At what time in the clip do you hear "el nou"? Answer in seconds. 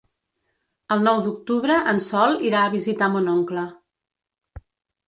0.95-1.21